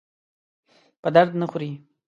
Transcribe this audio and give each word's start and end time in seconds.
په 1.01 1.09
درد 1.15 1.31
نه 1.41 1.45
خوري. 1.51 1.71